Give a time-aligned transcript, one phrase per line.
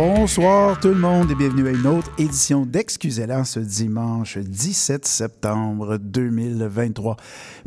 [0.00, 5.96] Bonsoir tout le monde et bienvenue à une autre édition d'Excusez-la ce dimanche 17 septembre
[5.96, 7.16] 2023.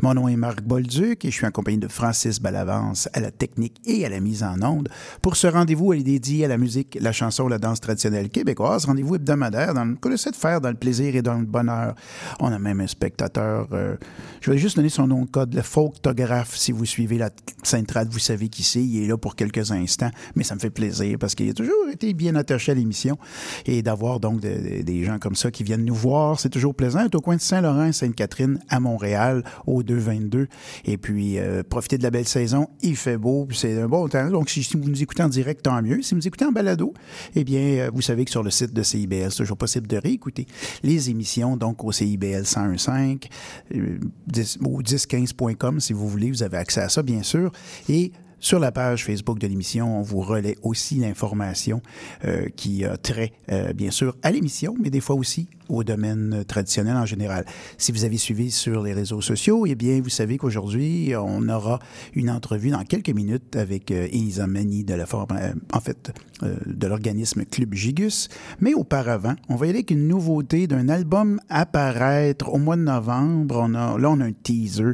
[0.00, 3.30] Mon nom est Marc Bolduc et je suis en compagnie de Francis Balavance à la
[3.30, 4.88] technique et à la mise en onde.
[5.20, 8.86] Pour ce rendez-vous, elle est dédiée à la musique, la chanson, la danse traditionnelle québécoise.
[8.86, 11.94] Rendez-vous hebdomadaire dans le de faire dans le plaisir et dans le bonheur.
[12.40, 13.96] On a même un spectateur, euh,
[14.40, 16.56] je vais juste donner son nom de code, le photographe.
[16.56, 17.28] Si vous suivez la
[17.62, 18.82] Sainte-Rade, vous savez qui c'est.
[18.82, 21.90] Il est là pour quelques instants, mais ça me fait plaisir parce qu'il a toujours
[21.92, 23.18] été bien attaché à l'émission
[23.66, 26.74] et d'avoir donc de- de- des gens comme ça qui viennent nous voir, c'est toujours
[26.74, 27.00] plaisant.
[27.04, 30.48] C'est au coin de Saint-Laurent, Sainte-Catherine, à Montréal, au 222.
[30.84, 32.68] Et puis, euh, profitez de la belle saison.
[32.82, 34.28] Il fait beau, c'est un bon temps.
[34.30, 36.02] Donc, si, si vous nous écoutez en direct, tant mieux.
[36.02, 36.94] Si vous nous écoutez en balado,
[37.34, 39.96] eh bien, euh, vous savez que sur le site de CIBL, c'est toujours possible de
[39.96, 40.46] réécouter
[40.82, 43.28] les émissions, donc au CIBL 101.5,
[43.74, 46.30] euh, 10 ou 1015.com si vous voulez.
[46.30, 47.50] Vous avez accès à ça, bien sûr.
[47.88, 51.80] Et sur la page Facebook de l'émission, on vous relaie aussi l'information
[52.24, 56.44] euh, qui a trait, euh, bien sûr, à l'émission, mais des fois aussi au domaine
[56.46, 57.44] traditionnel en général.
[57.78, 61.78] Si vous avez suivi sur les réseaux sociaux, eh bien, vous savez qu'aujourd'hui, on aura
[62.14, 64.06] une entrevue dans quelques minutes avec euh,
[64.46, 66.12] Mani de la forme, euh, en fait,
[66.42, 68.28] euh, de l'organisme Club Gigus.
[68.60, 72.76] Mais auparavant, on va y aller avec une nouveauté d'un album à paraître au mois
[72.76, 73.60] de novembre.
[73.62, 74.92] On a, là, on a un teaser.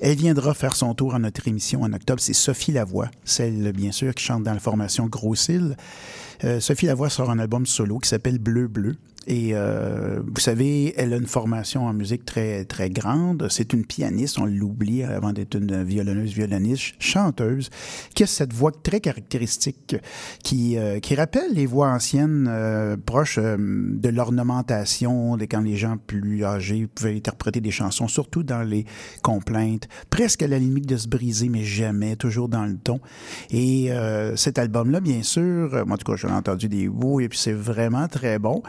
[0.00, 2.20] Elle viendra faire son tour à notre émission en octobre.
[2.20, 5.08] C'est Sophie Lavoie, celle, bien sûr, qui chante dans la formation.
[6.44, 8.96] Euh, Sophie Lavoie sort un album solo qui s'appelle Bleu Bleu.
[9.30, 13.46] Et euh, vous savez, elle a une formation en musique très très grande.
[13.50, 17.68] C'est une pianiste, on l'oublie avant d'être une violonneuse, violoniste, chanteuse,
[18.14, 19.96] qui a cette voix très caractéristique
[20.42, 25.98] qui, euh, qui rappelle les voix anciennes euh, proches euh, de l'ornementation, quand les gens
[25.98, 28.86] plus âgés pouvaient interpréter des chansons, surtout dans les
[29.22, 33.00] complaintes, presque à la limite de se briser, mais jamais, toujours dans le ton.
[33.50, 36.88] Et euh, cet album-là, bien sûr, euh, moi, en tout cas, j'en ai entendu des
[36.88, 38.62] bouts et puis c'est vraiment très bon.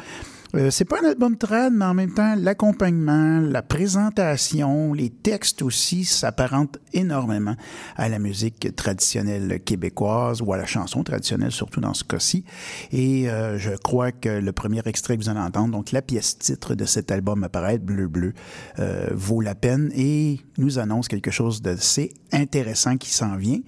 [0.55, 5.61] Euh, c'est pas un album trad, mais en même temps, l'accompagnement, la présentation, les textes
[5.61, 7.55] aussi s'apparentent énormément
[7.95, 12.45] à la musique traditionnelle québécoise ou à la chanson traditionnelle, surtout dans ce cas-ci.
[12.91, 16.39] Et euh, je crois que le premier extrait que vous allez entendre, donc la pièce
[16.39, 18.33] titre de cet album apparaître, Bleu Bleu,
[18.79, 23.59] euh, vaut la peine et nous annonce quelque chose d'assez intéressant qui s'en vient.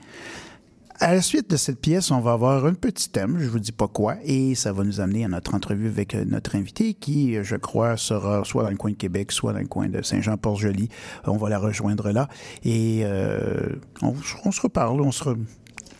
[1.04, 3.72] À la suite de cette pièce, on va avoir un petit thème, je vous dis
[3.72, 7.36] pas quoi, et ça va nous amener à notre entrevue avec euh, notre invité qui,
[7.36, 10.04] euh, je crois, sera soit dans le coin de Québec, soit dans le coin de
[10.04, 10.90] Saint-Jean-Port-Joli.
[11.26, 12.30] On va la rejoindre là
[12.64, 14.14] et euh, on,
[14.52, 15.24] se reparle, on se,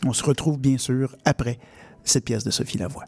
[0.06, 1.58] on se retrouve bien sûr après
[2.04, 3.06] cette pièce de Sophie Lavoie.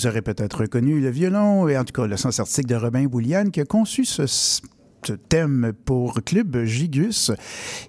[0.00, 3.04] Vous aurez peut-être reconnu le violon, et en tout cas le sens artistique de Robin
[3.04, 4.62] Bouliane qui a conçu ce,
[5.28, 7.30] thème pour Club Gigus.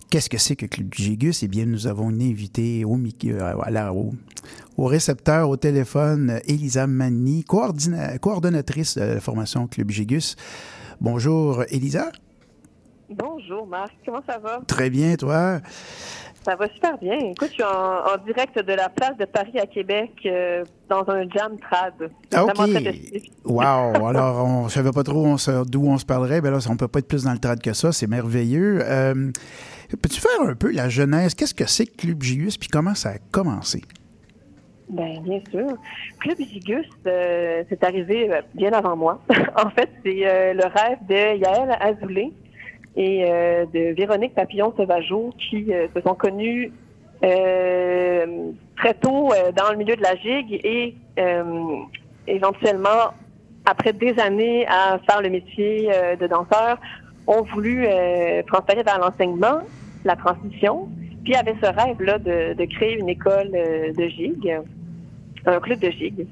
[0.10, 1.42] Qu'est-ce que c'est que Club Gigus?
[1.42, 4.12] Eh bien, nous avons une invitée au, euh, voilà, au,
[4.76, 10.36] au récepteur, au téléphone, Elisa Manny, coordonnatrice de la formation Club Gigus.
[11.00, 12.12] Bonjour, Elisa.
[13.10, 14.62] Bonjour Marc, comment ça va?
[14.68, 15.62] Très bien, toi?
[16.44, 17.18] Ça va super bien.
[17.20, 21.08] Écoute, je suis en, en direct de la place de Paris à Québec euh, dans
[21.08, 21.94] un jam trad.
[22.34, 22.52] Ah, OK.
[23.46, 24.08] Wow!
[24.08, 25.36] Alors, on ne savait pas trop
[25.66, 26.42] d'où on se parlerait.
[26.42, 27.92] Ben là, on peut pas être plus dans le trad que ça.
[27.92, 28.80] C'est merveilleux.
[28.82, 29.32] Euh,
[29.90, 31.36] Peux-tu faire un peu la genèse?
[31.36, 33.82] Qu'est-ce que c'est que Club JUS puis comment ça a commencé?
[34.90, 35.68] Ben, bien sûr.
[36.20, 39.22] Club Gigus, euh, c'est arrivé bien avant moi.
[39.64, 42.32] en fait, c'est le rêve de Yael Azoulay
[42.96, 46.72] et euh, de Véronique Papillon-Sauvageau qui euh, se sont connus
[47.24, 50.96] euh, très tôt dans le milieu de la gigue et
[52.28, 53.14] éventuellement,
[53.66, 56.80] après des années à faire le métier de danseur,
[57.28, 57.86] ont voulu
[58.48, 59.60] transférer vers l'enseignement,
[60.04, 60.90] la transmission,
[61.24, 64.60] puis avaient ce rêve-là de, de créer une école de gigue
[65.46, 66.28] un club de gigue.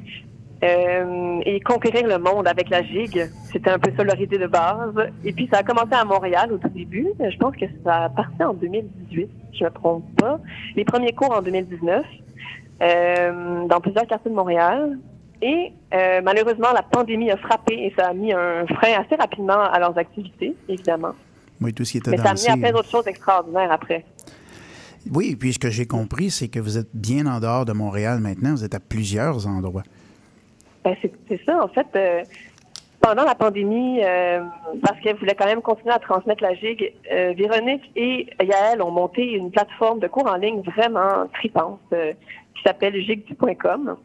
[0.61, 4.47] Euh, et conquérir le monde avec la gigue, c'était un peu ça leur idée de
[4.47, 4.93] base.
[5.23, 7.07] Et puis ça a commencé à Montréal au tout début.
[7.19, 10.39] Je pense que ça a parti en 2018, je me trompe pas.
[10.75, 12.05] Les premiers cours en 2019,
[12.81, 14.97] euh, dans plusieurs quartiers de Montréal.
[15.41, 19.61] Et euh, malheureusement, la pandémie a frappé et ça a mis un frein assez rapidement
[19.61, 21.13] à leurs activités, évidemment.
[21.61, 24.03] Oui, tout ce qui était Mais ça a amené à plein d'autres choses extraordinaires après.
[25.09, 28.19] Oui, puis ce que j'ai compris, c'est que vous êtes bien en dehors de Montréal
[28.19, 28.51] maintenant.
[28.51, 29.83] Vous êtes à plusieurs endroits.
[30.83, 31.87] Ben, c'est ça, en fait.
[31.95, 32.23] euh,
[33.01, 34.41] pendant la pandémie, euh,
[34.83, 38.91] parce qu'elle voulait quand même continuer à transmettre la gigue, euh, Véronique et Yael ont
[38.91, 42.13] monté une plateforme de cours en ligne vraiment tripante euh,
[42.55, 43.95] qui s'appelle gigue.com.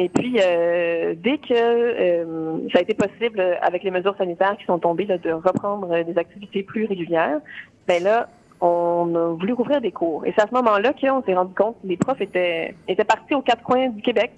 [0.00, 4.64] Et puis, euh, dès que euh, ça a été possible avec les mesures sanitaires qui
[4.64, 7.40] sont tombées là, de reprendre des activités plus régulières,
[7.86, 8.28] ben là,
[8.60, 10.24] on a voulu rouvrir des cours.
[10.24, 13.34] Et c'est à ce moment-là qu'on s'est rendu compte que les profs étaient, étaient partis
[13.34, 14.32] aux quatre coins du Québec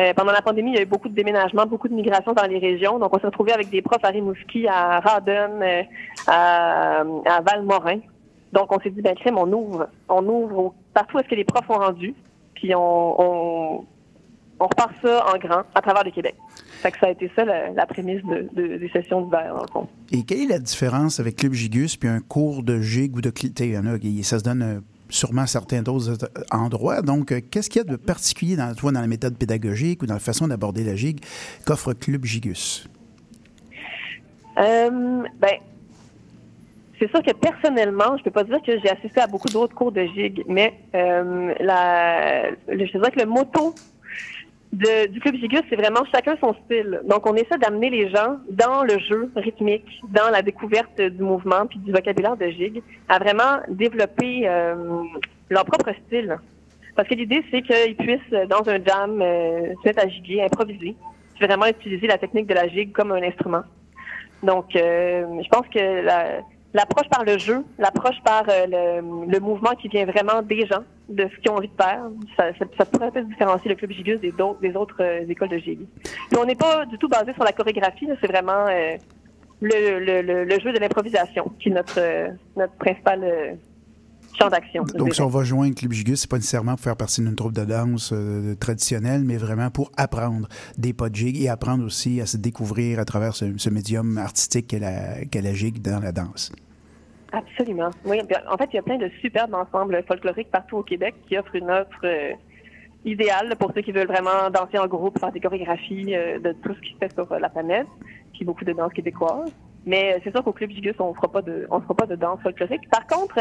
[0.00, 2.46] euh, pendant la pandémie, il y a eu beaucoup de déménagements, beaucoup de migrations dans
[2.46, 2.98] les régions.
[2.98, 5.82] Donc, on s'est retrouvé avec des profs à Rimouski, à Radon, euh,
[6.28, 7.98] à, à Valmorin.
[8.52, 9.88] Donc, on s'est dit, ben, crème, on ouvre.
[10.08, 12.14] On ouvre partout où est-ce que les profs ont rendu.
[12.54, 13.84] Puis, on, on,
[14.60, 16.34] repart ça en grand à travers le Québec.
[16.80, 19.72] Fait que ça a été ça, la, prémisse de, de- des sessions d'hiver, dans le
[19.72, 19.88] fond.
[20.12, 23.30] Et quelle est la différence avec Club Gigus puis un cours de gigue ou de
[23.30, 23.76] clité?
[24.22, 27.02] Ça se donne euh, sûrement certains d'autres euh, endroits.
[27.02, 30.06] Donc, euh, qu'est-ce qu'il y a de particulier dans, toi, dans la méthode pédagogique ou
[30.06, 31.20] dans la façon d'aborder la gigue
[31.64, 32.88] qu'offre Club Gigus?
[34.58, 35.58] Euh, ben,
[36.98, 39.92] c'est sûr que personnellement, je peux pas dire que j'ai assisté à beaucoup d'autres cours
[39.92, 43.74] de gigue, mais je dirais que le motto
[44.72, 47.00] de- du club gigus, c'est vraiment chacun son style.
[47.04, 51.66] Donc, on essaie d'amener les gens dans le jeu rythmique, dans la découverte du mouvement
[51.66, 54.74] puis du vocabulaire de gigue, à vraiment développer euh,
[55.50, 56.36] leur propre style.
[56.94, 60.94] Parce que l'idée, c'est qu'ils puissent, dans un jam, euh, se mettre à giguer, improviser,
[61.40, 63.62] vraiment utiliser la technique de la gigue comme un instrument.
[64.42, 66.40] Donc, euh, je pense que la-
[66.74, 70.82] l'approche par le jeu, l'approche par euh, le, le mouvement qui vient vraiment des gens,
[71.08, 72.02] de ce qu'ils ont envie de faire,
[72.36, 74.32] ça, ça, ça pourrait peut-être différencier le club gigus des,
[74.76, 75.86] autres euh, écoles de gigue.
[76.04, 78.96] Puis on n'est pas du tout basé sur la chorégraphie, c'est vraiment euh,
[79.60, 83.56] le, le, le, le jeu de l'improvisation qui est notre, euh, notre principal
[84.38, 84.84] champ d'action.
[84.94, 87.54] Donc, si on va joindre Club Gigus, c'est pas nécessairement pour faire partie d'une troupe
[87.54, 88.14] de danse
[88.60, 90.46] traditionnelle, mais vraiment pour apprendre
[90.76, 94.18] des pas de gigue et apprendre aussi à se découvrir à travers ce, ce médium
[94.18, 96.52] artistique qu'est la, qu'est la gigue dans la danse.
[97.32, 97.90] Absolument.
[98.04, 98.20] Oui,
[98.50, 101.54] en fait, il y a plein de superbes ensembles folkloriques partout au Québec qui offrent
[101.54, 102.32] une offre euh,
[103.04, 106.74] idéale pour ceux qui veulent vraiment danser en groupe, faire des chorégraphies euh, de tout
[106.74, 107.86] ce qui se fait sur euh, la planète,
[108.32, 109.52] puis beaucoup de danse québécoise.
[109.84, 112.40] Mais c'est sûr qu'au Club Gigus, on fera pas de, on fera pas de danse
[112.42, 112.88] folklorique.
[112.90, 113.38] Par contre,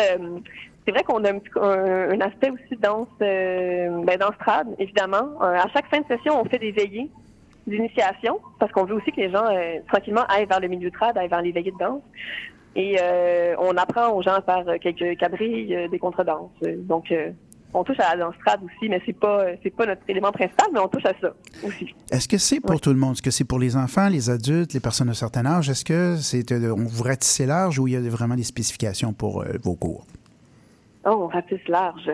[0.85, 5.41] c'est vrai qu'on a un, aspect aussi de danse, ben, danse trad, évidemment.
[5.41, 7.09] À chaque fin de session, on fait des veillées
[7.65, 9.45] d'initiation, parce qu'on veut aussi que les gens,
[9.89, 12.03] tranquillement, aillent vers le milieu trad, aillent vers les veillées de danse.
[12.79, 16.51] Et euh, on apprend aux gens à faire euh, quelques quadrilles, euh, des contredanses.
[16.61, 17.31] Donc, euh,
[17.73, 20.67] on touche à la danse trad aussi, mais c'est pas, c'est pas notre élément principal,
[20.71, 21.93] mais on touche à ça aussi.
[22.11, 22.79] Est-ce que c'est pour Oui.
[22.79, 23.13] tout le monde?
[23.13, 25.69] Est-ce que c'est pour les enfants, les adultes, les personnes de certain âge?
[25.69, 29.43] Est-ce que c'est on vous ratissez large ou il y a vraiment des spécifications pour
[29.63, 30.05] vos cours?
[31.05, 32.09] Oh, on ratisse large.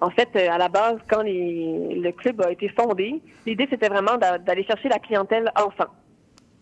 [0.00, 4.18] En fait, à la base, quand les- le club a été fondé, l'idée c'était vraiment
[4.18, 5.90] d'a- d'aller chercher la clientèle enfant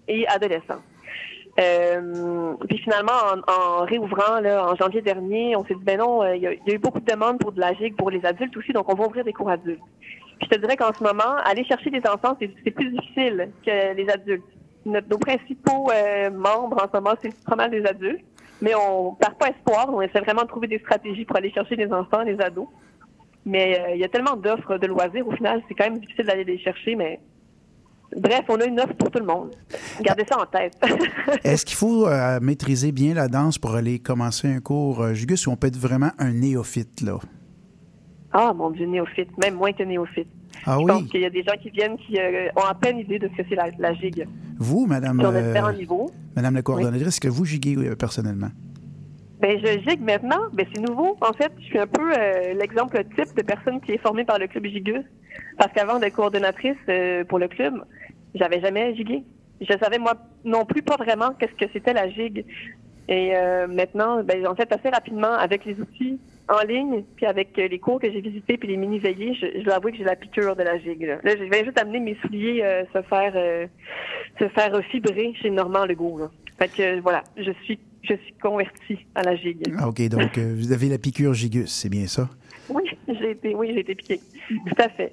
[0.06, 0.80] et adolescent.
[1.58, 6.22] Euh, puis finalement, en, en réouvrant là, en janvier dernier, on s'est dit ben non,
[6.22, 8.24] euh, il y, y a eu beaucoup de demandes pour de la gigue pour les
[8.24, 9.82] adultes aussi, donc on va ouvrir des cours adultes.
[10.38, 13.94] Puis je te dirais qu'en ce moment, aller chercher des enfants, c'est plus difficile que
[13.94, 14.44] les adultes.
[14.86, 18.24] Nos principaux euh, membres en ce moment, c'est pas mal des adultes,
[18.62, 19.90] mais on perd pas espoir.
[19.92, 22.68] On essaie vraiment de trouver des stratégies pour aller chercher les enfants, les ados.
[23.44, 26.24] Mais euh, il y a tellement d'offres de loisirs, au final, c'est quand même difficile
[26.24, 27.20] d'aller les chercher, mais
[28.16, 29.50] bref, on a une offre pour tout le monde.
[30.00, 30.76] Gardez ça en tête.
[31.44, 35.46] Est-ce qu'il faut euh, maîtriser bien la danse pour aller commencer un cours euh, Jugus
[35.46, 37.18] ou on peut être vraiment un néophyte, là?
[38.32, 40.28] ah, mon Dieu, néophyte, même moins que néophyte.
[40.64, 41.08] Ah Je pense oui?
[41.08, 43.42] qu'il y a des gens qui viennent qui euh, ont à peine idée de ce
[43.42, 44.26] que c'est la, la gigue.
[44.58, 45.54] Vous, Madame, euh.
[46.36, 48.50] Madame la coordonnatrice, est-ce que vous giguez personnellement?
[49.40, 50.40] Ben, je gigue maintenant.
[50.52, 51.16] Ben, c'est nouveau.
[51.22, 54.38] En fait, je suis un peu euh, l'exemple type de personne qui est formée par
[54.38, 55.04] le club Gigus.
[55.56, 57.74] Parce qu'avant d'être coordonnatrice euh, pour le club,
[58.34, 59.22] j'avais jamais gigué.
[59.60, 62.44] Je savais, moi, non plus pas vraiment qu'est-ce que c'était la gigue.
[63.08, 66.18] Et euh, maintenant, ben, en fait, assez rapidement, avec les outils
[66.48, 69.64] en ligne, puis avec euh, les cours que j'ai visités, puis les mini-veillées, je, je
[69.64, 71.02] dois avouer que j'ai la piqûre de la gigue.
[71.02, 73.66] Là, Là, je viens juste amener mes souliers euh, se faire euh,
[74.38, 76.18] se faire fibrer chez Normand Legault.
[76.18, 76.30] Là.
[76.58, 79.62] Fait que voilà, je suis je suis convertie à la gigue.
[79.78, 82.28] Ah, OK, donc vous avez la piqûre gigus, c'est bien ça?
[82.68, 84.20] Oui, j'ai été, oui, j'ai été piquée.
[84.48, 85.12] Tout à fait.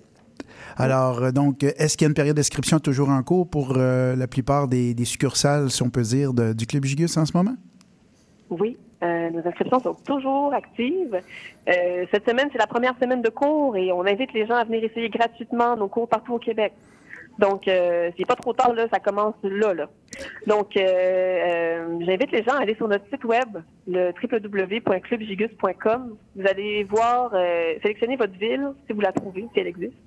[0.78, 4.16] Alors, euh, donc, est-ce qu'il y a une période d'inscription toujours en cours pour euh,
[4.16, 7.56] la plupart des, succursales, si on peut dire, de- du Club Gigus en ce moment?
[8.50, 11.20] Oui, euh, nos inscriptions sont toujours actives.
[11.66, 14.84] Cette semaine, c'est la première semaine de cours et on invite les gens à venir
[14.84, 16.72] essayer gratuitement nos cours partout au Québec.
[17.40, 19.90] Donc, euh, c'est pas trop tard, là, ça commence là, là.
[20.48, 26.18] Donc, euh, euh, j'invite les gens à aller sur notre site web, le www.clubgigus.com.
[26.36, 29.98] Vous allez voir, euh, sélectionner votre ville, si vous la trouvez, si elle existe,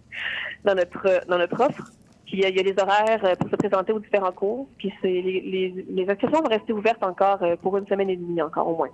[0.64, 1.92] dans notre dans notre offre.
[2.30, 4.30] Puis il y a- il y a les horaires euh, pour se présenter aux différents
[4.30, 4.68] cours.
[4.78, 8.16] Puis c'est les, les, les inscriptions vont rester ouvertes encore euh, pour une semaine et
[8.16, 8.88] demie, encore au moins.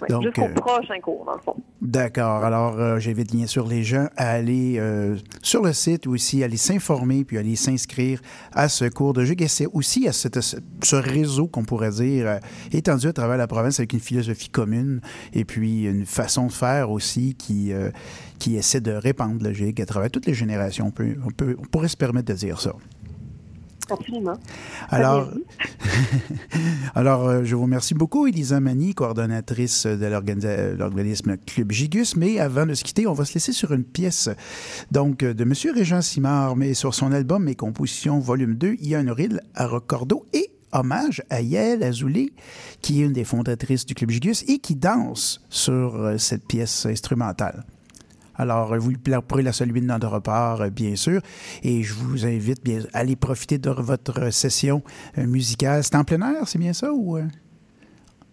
[0.00, 1.56] Ouais, Donc, Jusqu'au euh, prochain cours, dans le fond.
[1.82, 2.44] D'accord.
[2.44, 6.44] Alors, euh, j'invite bien sûr les gens à aller euh, sur le site ou aussi
[6.44, 8.20] aller s'informer puis aller s'inscrire
[8.52, 9.42] à ce cours de gigue.
[9.42, 12.38] Et c'est aussi à cette- ce réseau qu'on pourrait dire euh,
[12.72, 15.00] étendu à travers la province avec une philosophie commune
[15.32, 17.90] et puis une façon de faire aussi qui, euh,
[18.38, 20.86] qui essaie de répandre le gigue à travers toutes les générations.
[20.86, 22.72] On, peut, on, peut, on pourrait se permettre de dire ça.
[23.88, 24.34] Absolument.
[24.88, 25.30] Alors,
[26.96, 32.16] alors euh, je vous remercie beaucoup, Elisa Mani, coordonnatrice de l'organisme Club Gigus.
[32.16, 34.28] Mais avant de se quitter, on va se laisser sur une pièce
[34.90, 35.52] donc de M.
[35.72, 39.40] Régent Simard, mais sur son album Mes compositions, volume 2, il y a un reel
[39.54, 42.32] à Recordo et hommage à Yael Azoulay,
[42.82, 46.86] qui est une des fondatrices du Club Gigus et qui danse sur euh, cette pièce
[46.86, 47.64] instrumentale.
[48.38, 48.92] Alors, euh, vous
[49.26, 51.20] pourrez la saluer de notre part, euh, bien sûr.
[51.62, 54.82] Et je vous invite bien, à aller profiter de votre session
[55.18, 55.82] euh, musicale.
[55.84, 56.92] C'est en plein air, c'est bien ça?
[56.92, 57.18] Ou?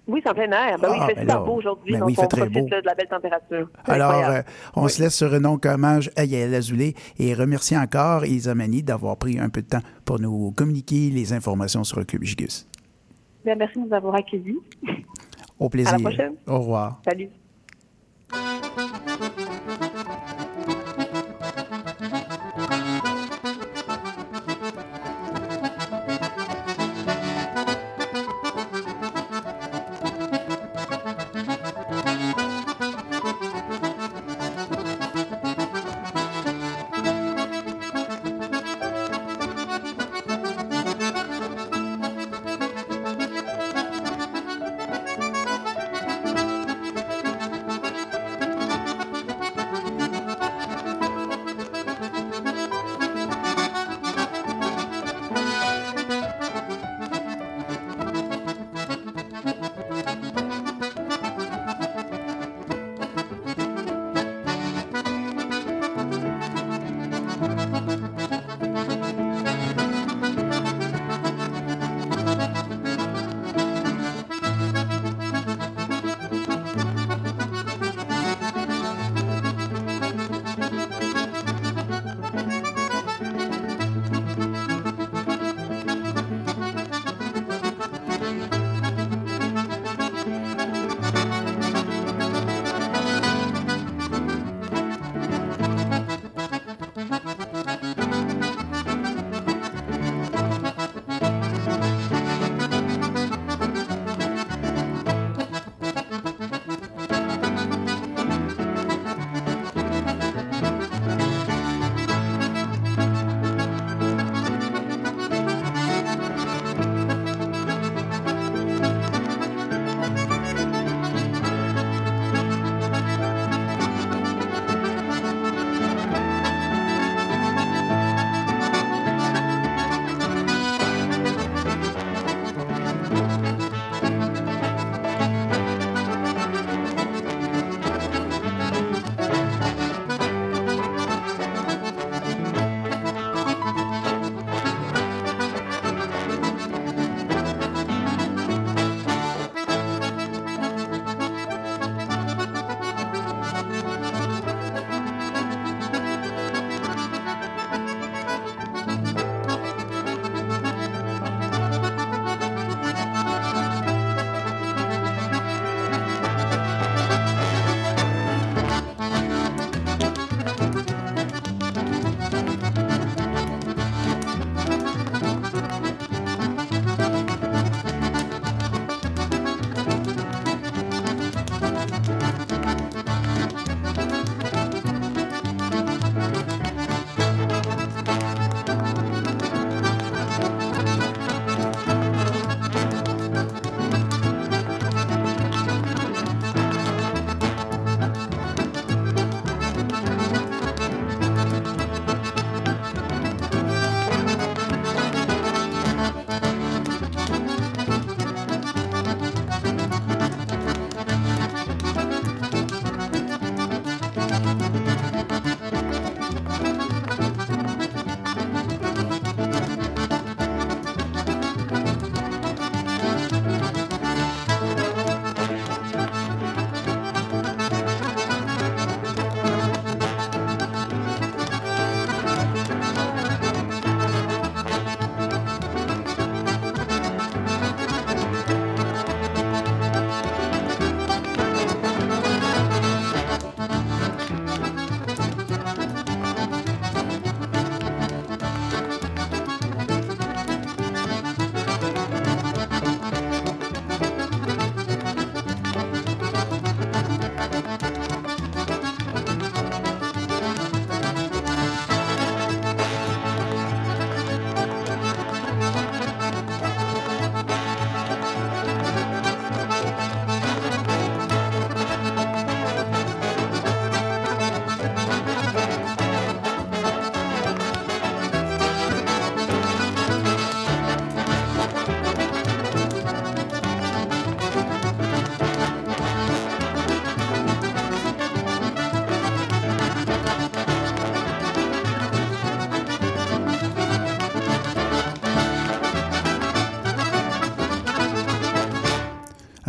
[0.06, 0.78] Oui, c'est en plein air.
[0.80, 2.66] Ben oui, Ah, il fait ben super beau aujourd'hui, ben donc oui, on profite beau.
[2.68, 3.70] de la belle température.
[3.86, 4.42] Alors, euh,
[4.76, 4.92] on Oui.
[4.92, 9.16] se laisse sur un donc hommage à Yael Azoulay et remercier encore Isa Mani d'avoir
[9.16, 12.68] pris un peu de temps pour nous communiquer les informations sur le Club Gigus.
[13.46, 14.58] Bien, merci de nous avoir accueillis.
[15.58, 15.94] Au plaisir.
[15.94, 16.34] À la prochaine.
[16.48, 17.02] Au revoir.
[17.06, 17.30] Salut.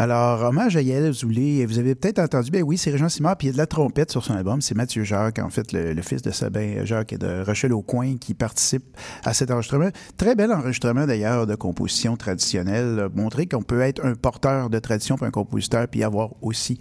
[0.04, 1.64] Alors, hommage à Yael Azoulay.
[1.64, 3.66] Vous avez peut-être entendu, ben oui, c'est Régent Simard, puis il y a de la
[3.66, 4.60] trompette sur son album.
[4.60, 8.34] C'est Mathieu Jacques, en fait, le, fils de Sabin Jacques et de Rochelle Aucoin qui
[8.34, 8.84] participe
[9.24, 9.88] à cet enregistrement.
[10.18, 12.98] Très bel enregistrement, d'ailleurs, de composition traditionnelle.
[12.98, 16.76] euh, Montrer qu'on peut être un porteur de tradition, puis un compositeur, puis avoir aussi,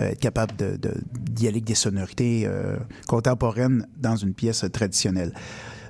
[0.00, 5.32] euh, être capable de, de, des sonorités euh, contemporaines dans une pièce traditionnelle.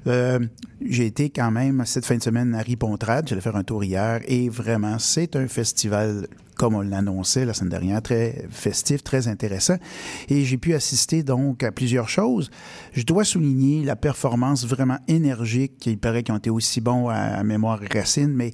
[0.07, 0.38] Euh,
[0.85, 3.29] j'ai été quand même cette fin de semaine à Ripontrade.
[3.29, 7.71] J'allais faire un tour hier et vraiment, c'est un festival, comme on l'annonçait la semaine
[7.71, 9.77] dernière, très festif, très intéressant.
[10.29, 12.51] Et j'ai pu assister donc à plusieurs choses.
[12.93, 15.87] Je dois souligner la performance vraiment énergique.
[15.87, 18.53] Il paraît qu'ils ont été aussi bons à, Mémoire Racine, mais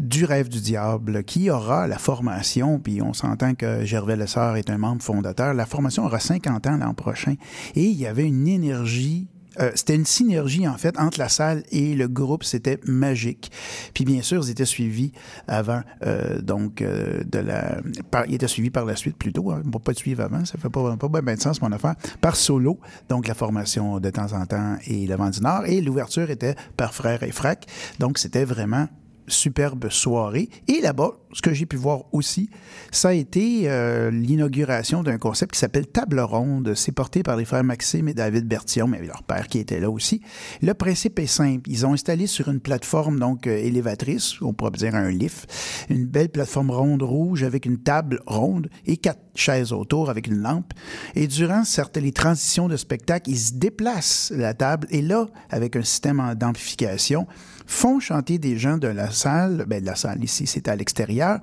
[0.00, 4.70] du rêve du diable, qui aura la formation, puis on s'entend que Gervais Lessard est
[4.70, 7.34] un membre fondateur, la formation aura 50 ans l'an prochain,
[7.74, 9.28] et il y avait une énergie
[9.60, 12.44] euh, c'était une synergie, en fait, entre la salle et le groupe.
[12.44, 13.50] C'était magique.
[13.94, 15.12] Puis, bien sûr, ils étaient suivis
[15.48, 17.80] avant, euh, donc, euh, de la...
[18.10, 19.50] Par, ils étaient suivis par la suite, plutôt.
[19.50, 21.94] Hein, pas suivre avant, ça fait pas, pas bien de sens, mon affaire.
[22.20, 25.64] Par solo, donc la formation de temps en temps et le vent du Nord.
[25.66, 27.66] Et l'ouverture était par Frère et Frac.
[27.98, 28.88] Donc, c'était vraiment
[29.30, 30.48] superbe soirée.
[30.68, 32.50] Et là-bas, ce que j'ai pu voir aussi,
[32.90, 36.74] ça a été euh, l'inauguration d'un concept qui s'appelle Table ronde.
[36.74, 39.90] C'est porté par les frères Maxime et David Bertillon, mais leur père qui était là
[39.90, 40.22] aussi.
[40.62, 41.70] Le principe est simple.
[41.70, 45.52] Ils ont installé sur une plateforme donc euh, élévatrice, on pourrait dire un lift,
[45.88, 50.42] une belle plateforme ronde rouge avec une table ronde et quatre chaises autour avec une
[50.42, 50.72] lampe.
[51.14, 55.76] Et durant certaines les transitions de spectacle, ils se déplacent la table et là, avec
[55.76, 57.26] un système d'amplification,
[57.70, 61.38] font chanter des gens de la salle, ben de la salle ici, c'est à l'extérieur,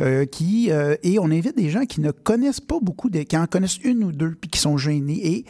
[0.00, 3.46] euh, qui euh, et on invite des gens qui ne connaissent pas beaucoup, qui en
[3.46, 5.20] connaissent une ou deux, puis qui sont gênés.
[5.26, 5.44] Et,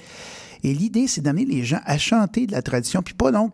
[0.63, 3.53] et l'idée, c'est d'amener les gens à chanter de la tradition, puis pas donc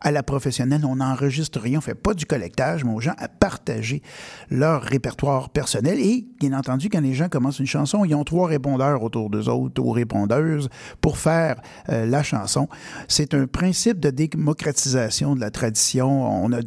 [0.00, 0.84] à la professionnelle.
[0.84, 4.02] On n'enregistre rien, on fait pas du collectage, mais aux gens à partager
[4.50, 5.98] leur répertoire personnel.
[5.98, 9.48] Et, bien entendu, quand les gens commencent une chanson, ils ont trois répondeurs autour d'eux
[9.48, 10.68] autres ou répondeuses
[11.00, 12.68] pour faire euh, la chanson.
[13.08, 16.44] C'est un principe de démocratisation de la tradition.
[16.44, 16.58] On a,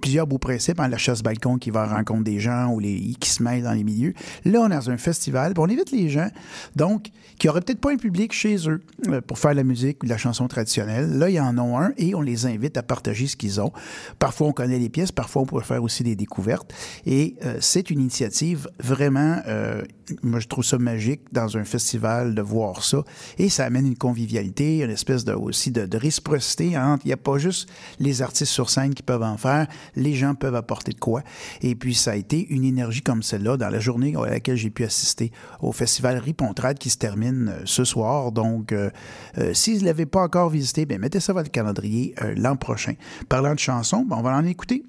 [0.00, 3.30] plusieurs beaux principes, hein, la chasse-balcon qui va à rencontre des gens ou les, qui
[3.30, 4.14] se mêlent dans les milieux.
[4.44, 6.28] Là, on est dans un festival, puis on évite les gens,
[6.76, 10.06] donc, qui n'auraient peut-être pas un public chez eux euh, pour faire la musique ou
[10.06, 11.18] la chanson traditionnelle.
[11.18, 13.72] Là, il y en a un et on les invite à partager ce qu'ils ont.
[14.18, 16.72] Parfois, on connaît les pièces, parfois, on peut faire aussi des découvertes.
[17.04, 19.82] Et euh, c'est une initiative vraiment, euh,
[20.22, 23.04] moi, je trouve ça magique dans un festival de voir ça.
[23.38, 26.76] Et ça amène une convivialité, une espèce de, aussi de, de réciprocité.
[26.76, 26.98] Hein.
[27.04, 27.68] Il n'y a pas juste
[27.98, 29.66] les artistes sur scène qui peuvent en faire,
[29.96, 31.22] les gens peuvent apporter de quoi.
[31.62, 34.70] Et puis, ça a été une énergie comme celle-là dans la journée à laquelle j'ai
[34.70, 38.32] pu assister au festival Ripontrade qui se termine euh, ce soir.
[38.32, 38.90] Donc, euh,
[39.38, 42.34] euh, si vous ne l'avez pas encore visité, bien, mettez ça dans votre calendrier euh,
[42.36, 42.94] l'an prochain.
[43.28, 44.84] Parlant de chansons, ben, on va en écouter.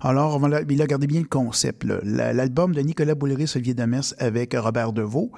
[0.00, 1.84] Alors, il a gardé bien le concept.
[1.84, 5.30] L'album de Nicolas Bouleris, Olivier Demers avec Robert Deveau,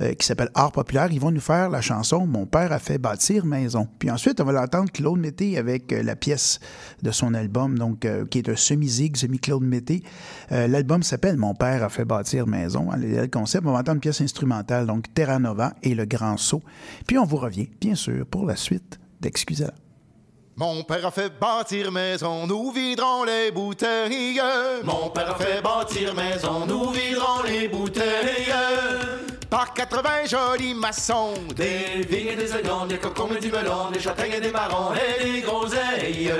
[0.00, 2.98] euh, qui s'appelle Art populaire, ils vont nous faire la chanson Mon père a fait
[2.98, 3.88] bâtir maison.
[3.98, 6.60] Puis ensuite, on va l'entendre Claude Mété avec euh, la pièce
[7.02, 10.02] de son album, donc euh, qui est un semi-zig, semi-Claude Mété.
[10.50, 12.90] L'album s'appelle Mon père a fait bâtir maison.
[12.90, 16.36] hein, le concept, on va entendre une pièce instrumentale, donc Terra Nova et Le Grand
[16.36, 16.62] Saut.
[17.06, 19.87] Puis on vous revient, bien sûr, pour la suite d'Excusez-la.
[20.58, 24.42] Mon père a fait bâtir maison, nous viderons les bouteilles.
[24.82, 28.52] Mon père a fait bâtir maison, nous viderons les bouteilles.
[29.48, 34.00] Par 80 jolis maçons, des vignes et des oignons, des cocombes et du melon, des
[34.00, 36.32] châtaignes et des marrons et des groseilles.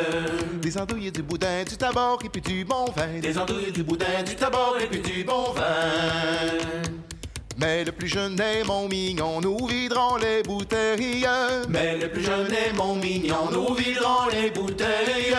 [0.62, 3.20] Des andouilles et du boudin, du tabac et puis du bon vin.
[3.20, 5.62] Des andouilles et du boudin, du tabac et puis du bon vin.
[7.61, 11.27] Mais le plus jeune est mon mignon, nous viderons les bouteilles.
[11.68, 15.35] Mais le plus jeune est mon mignon, nous viderons les bouteilles.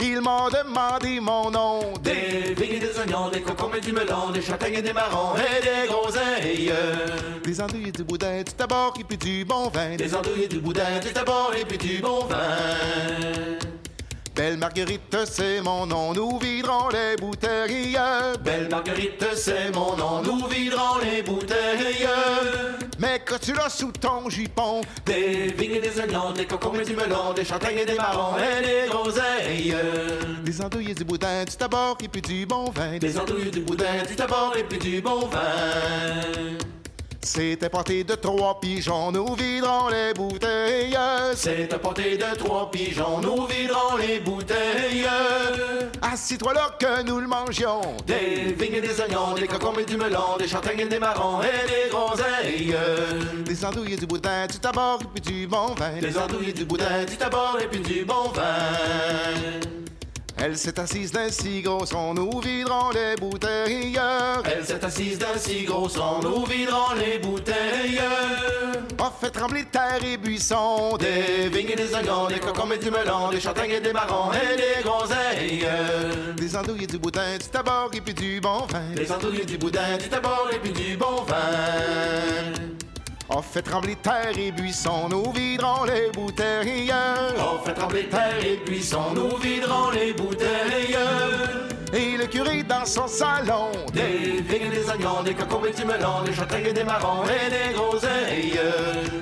[0.00, 1.80] Ils m'ont demandé mon nom.
[2.02, 5.62] Des vignes des oignons, des cocombes et du melon, des châtaignes et des marrons et
[5.62, 6.72] des groseilles.
[7.42, 9.96] Des andouilles et du boudin, du tabac et puis du bon vin.
[9.96, 13.73] Des andouilles et du boudin, du tabac et puis du bon vin.
[14.34, 17.96] Belle Marguerite, c'est mon nom, nous viderons les bouteilles.
[18.42, 22.08] Belle Marguerite, c'est mon nom, nous viderons les bouteilles.
[22.98, 26.84] Mais que tu l'as sous ton jupon, des vignes et des oignons, des cocombes et
[26.84, 29.76] du melon, des châtaignes et des marrons et des groseilles.
[30.42, 32.98] Des andouilles et du boudin, du tabac et puis du bon vin.
[32.98, 36.73] Des andouilles et du boudin, du tabac et puis du bon vin.
[37.24, 40.96] C'est importé de trois pigeons, nous viderons les bouteilles.
[41.34, 45.06] C'est importé de trois pigeons, nous viderons les bouteilles.
[46.02, 47.80] Assis-toi là que nous le mangions.
[48.06, 51.40] Des vignes et des oignons, des cocombes et du melon, des châtaignes et des marrons
[51.40, 52.76] et des groseilles.
[53.46, 55.98] Des andouilles et du boudin, du tabac et puis du bon vin.
[55.98, 59.83] Des andouilles et du boudin, du tabac et puis du bon vin.
[60.36, 63.98] Elle s'est assise d'un si gros son, nous viderons les bouteilles.
[64.44, 68.00] Elle s'est assise d'un si gros son, nous viderons les bouteilles.
[68.98, 72.90] On fait trembler terre et buissons, des vignes et des oignons, des cocombes et du
[72.90, 75.66] melon, des châtaignes et des marrons et des groseilles.
[76.36, 78.94] Des andouilles et du boudin, du tabac et puis du bon vin.
[78.94, 82.83] Des andouilles et du boudin, du tabac et puis du bon vin.
[83.30, 86.92] On fait trembler terre et buissons, nous viderons les bouteilles.
[87.38, 90.96] On fait trembler terre et buissons, nous viderons les bouteilles.
[91.94, 96.22] Et le curé dans son salon, des vignes des oignons, des cocombes et du melon,
[96.24, 98.60] des châtaignes et des marrons et des groseilles.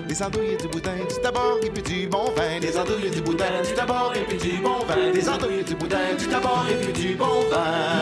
[0.08, 2.58] Des andouilles et du boudin, du tabac et puis du bon vin.
[2.60, 5.12] Des andouilles et du boudin, du tabac et puis du bon vin.
[5.12, 8.01] Des andouilles et du boudin, du tabac et puis du bon vin.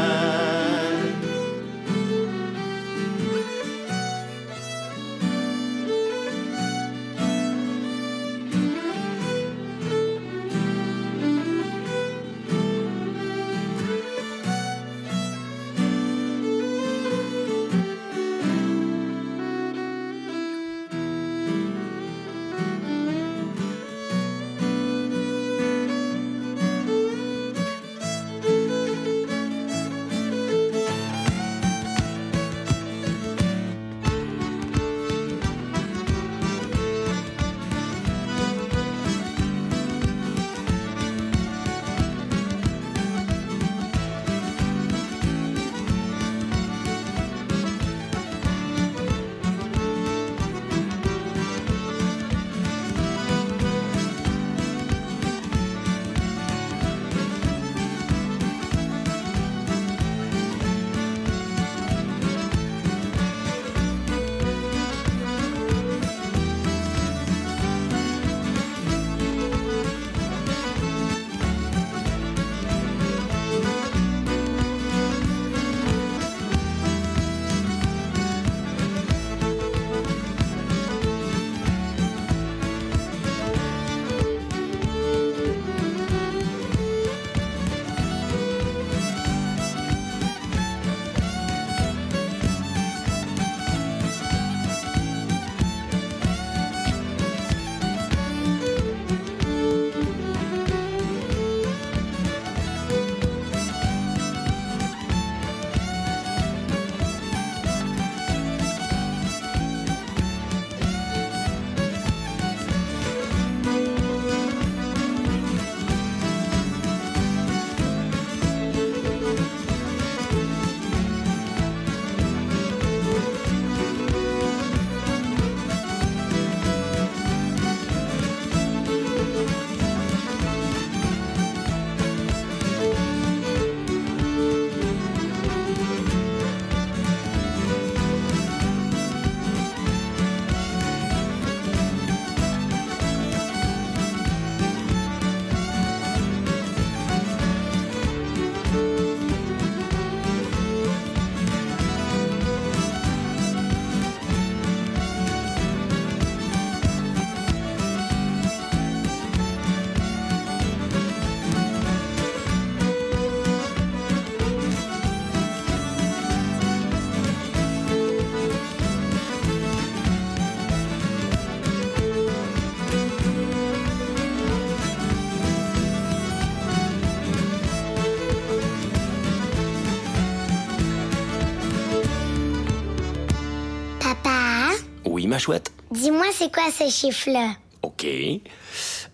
[185.90, 187.54] Dis-moi, c'est quoi ce chiffre-là?
[187.82, 188.06] OK.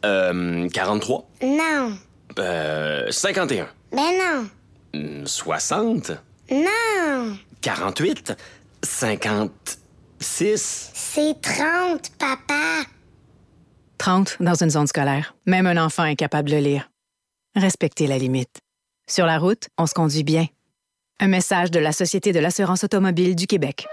[0.04, 1.28] Euh, 43.
[1.42, 1.96] Non.
[2.38, 3.68] Euh, 51.
[3.92, 4.48] Ben non.
[4.94, 6.10] Hmm, 60.
[6.50, 7.36] Non.
[7.62, 8.34] 48.
[8.82, 10.90] 56.
[10.94, 12.82] C'est 30, papa.
[13.98, 15.34] 30 dans une zone scolaire.
[15.46, 16.90] Même un enfant est capable de lire.
[17.54, 18.58] Respectez la limite.
[19.08, 20.46] Sur la route, on se conduit bien.
[21.20, 23.86] Un message de la Société de l'assurance automobile du Québec.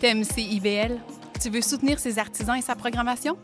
[0.00, 0.98] T'aimes CIBL?
[1.40, 3.36] Tu veux soutenir ses artisans et sa programmation?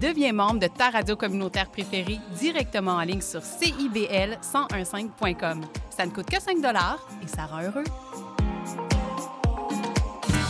[0.00, 5.62] Deviens membre de ta radio communautaire préférée directement en ligne sur CIBL1015.com.
[5.90, 6.58] Ça ne coûte que 5
[7.22, 7.84] et ça rend heureux.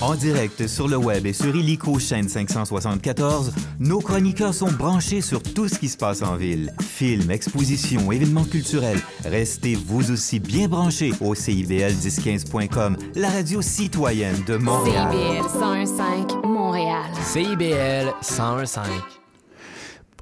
[0.03, 5.41] En direct sur le web et sur Illico chaîne 574, nos chroniqueurs sont branchés sur
[5.41, 6.75] tout ce qui se passe en ville.
[6.81, 8.99] Films, expositions, événements culturels.
[9.25, 15.13] Restez vous aussi bien branchés au CIBL1015.com, la radio citoyenne de Montréal.
[15.13, 16.42] CIBL 1015
[16.73, 17.11] Montréal.
[17.21, 18.89] CIBL 1015.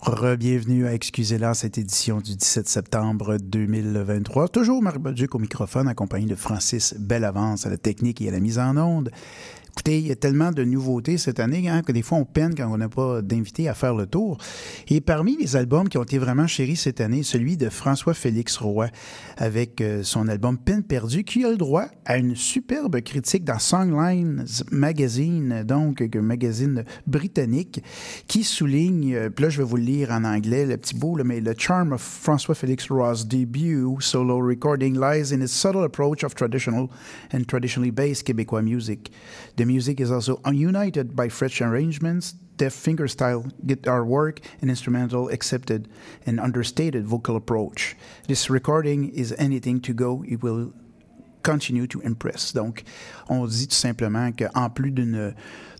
[0.02, 4.48] Re-bienvenue à Excusez-la, cette édition du 17 septembre 2023.
[4.48, 8.40] Toujours Marc Bolduc au microphone, accompagné de Francis Bellavance à la technique et à la
[8.40, 9.12] mise en onde.
[9.72, 12.56] Écoutez, il y a tellement de nouveautés cette année hein, que des fois on peine
[12.56, 14.36] quand on n'a pas d'invité à faire le tour.
[14.88, 18.88] Et parmi les albums qui ont été vraiment chéris cette année, celui de François-Félix Roy
[19.36, 23.60] avec euh, son album Peine perdue qui a le droit à une superbe critique dans
[23.60, 27.80] Songlines Magazine, donc un magazine britannique,
[28.26, 31.16] qui souligne, euh, puis là je vais vous le lire en anglais, le petit bout,
[31.24, 36.34] mais le charm of François-Félix Roy's debut solo recording lies in its subtle approach of
[36.34, 36.88] traditional
[37.32, 39.12] and traditionally based Québécois music.
[39.60, 45.86] The music is also united by French arrangements, deft fingerstyle guitar work, and instrumental accepted
[46.24, 47.94] and understated vocal approach.
[48.26, 50.24] This recording is anything to go.
[50.26, 50.72] It will
[51.42, 52.52] continue to impress.
[52.52, 52.84] Donc,
[53.28, 55.34] on dit tout simplement qu'en plus d'une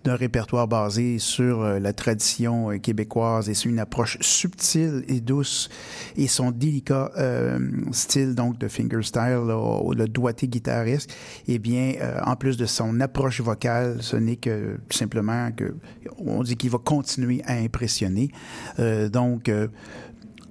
[0.04, 5.20] d'un répertoire basé sur euh, la tradition euh, québécoise et sur une approche subtile et
[5.20, 5.68] douce
[6.16, 7.58] et son délicat euh,
[7.92, 11.14] style donc de fingerstyle, là, le doigté guitariste,
[11.48, 15.74] eh bien, euh, en plus de son approche vocale, ce n'est que tout simplement que
[16.18, 18.30] on dit qu'il va continuer à impressionner.
[18.78, 19.68] Euh, donc euh,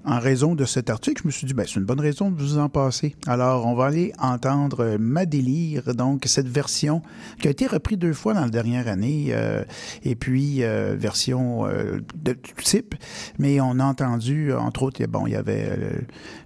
[0.06, 2.40] en raison de cet article, je me suis dit, ben, c'est une bonne raison de
[2.40, 3.16] vous en passer.
[3.28, 7.02] Alors, on va aller entendre euh, Ma délire, donc cette version
[7.42, 9.64] qui a été reprise deux fois dans la dernière année, euh,
[10.04, 11.68] et puis euh, version
[12.16, 12.96] de tout type,
[13.38, 15.78] mais on a entendu, entre autres, bon, il y avait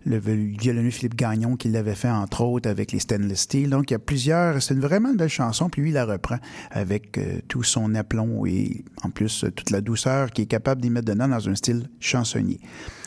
[0.05, 3.69] le, violoniste Philippe Gagnon qui l'avait fait, entre autres, avec les Stainless Steel.
[3.69, 6.37] Donc, il y a plusieurs, c'est une vraiment belle chanson, puis lui, il la reprend
[6.71, 11.05] avec tout son aplomb et en plus, toute la douceur qu'il est capable d'y mettre
[11.05, 12.59] dedans dans un style chansonnier.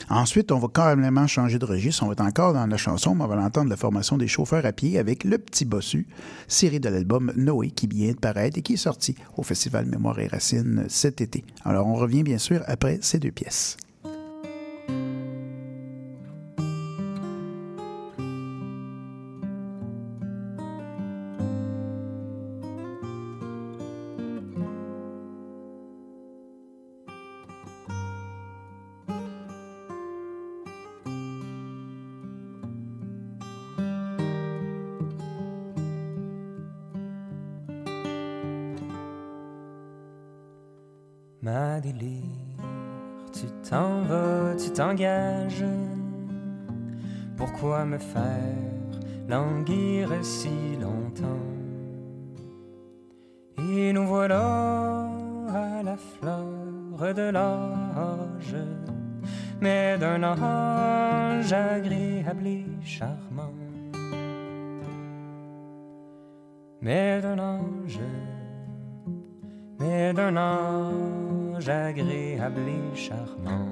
[0.09, 2.03] Ensuite, on va carrément changer de registre.
[2.03, 4.66] On va être encore dans la chanson, mais on va l'entendre la formation des chauffeurs
[4.66, 6.07] à pied avec Le Petit Bossu,
[6.49, 10.18] série de l'album Noé qui vient de paraître et qui est sorti au Festival Mémoire
[10.18, 11.44] et Racines cet été.
[11.64, 13.77] Alors, on revient bien sûr après ces deux pièces.
[47.98, 51.46] Faire languir si longtemps
[53.59, 55.09] Et nous voilà
[55.48, 58.56] à la fleur de l'âge,
[59.61, 63.54] mais d'un ange agréable et charmant.
[66.80, 68.00] Mais d'un ange
[69.78, 73.68] mais d'un ange agréable et charmant,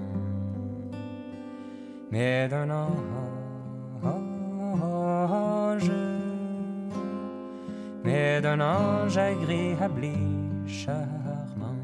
[2.11, 3.34] mais d'un ange,
[8.05, 11.79] mais d'un ange agréable et charmant.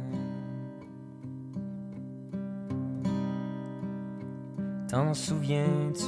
[4.89, 6.05] T'en souviens-tu,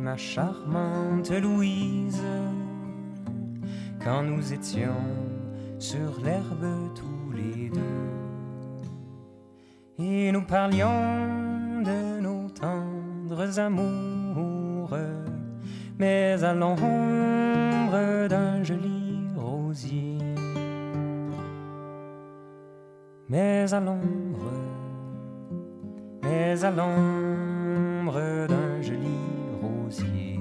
[0.00, 2.22] ma charmante Louise,
[4.02, 5.04] quand nous étions
[5.78, 7.80] sur l'herbe tous les deux?
[10.00, 14.96] Et nous parlions de nos tendres amours,
[15.98, 20.18] mais à l'ombre d'un joli rosier.
[23.28, 24.52] Mais à l'ombre,
[26.22, 29.18] mais à l'ombre d'un joli
[29.60, 30.40] rosier.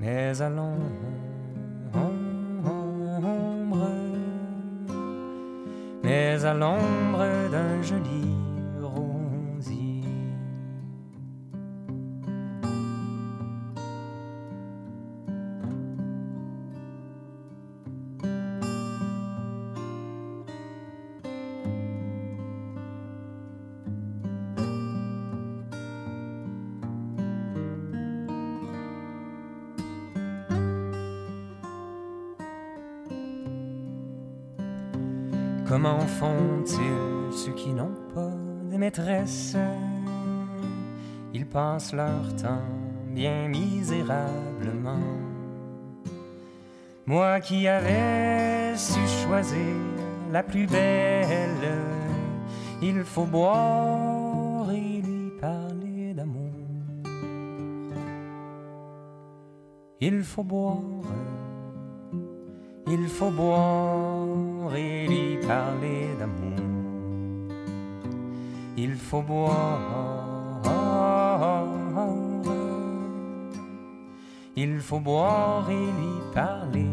[0.00, 1.08] Mais à l'ombre
[6.44, 8.37] à l'ombre d'un joli
[41.34, 42.64] Ils passent leur temps
[43.10, 44.98] bien misérablement.
[47.06, 49.76] Moi qui avais su choisir
[50.32, 51.82] la plus belle,
[52.80, 56.52] il faut boire et lui parler d'amour.
[60.00, 60.78] Il faut boire,
[62.86, 66.17] il faut boire et lui parler d'amour.
[69.08, 70.92] Il faut boire,
[74.54, 76.90] il faut boire et lui parler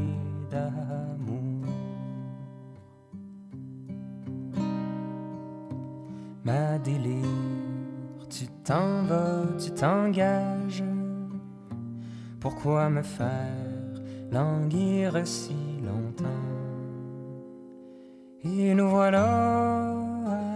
[0.49, 1.67] d'amour.
[6.45, 7.25] Ma délire,
[8.29, 10.85] tu t'en vas, tu t'engages.
[12.39, 14.01] Pourquoi me faire
[14.31, 16.23] languir si longtemps?
[18.45, 20.04] Et nous voilà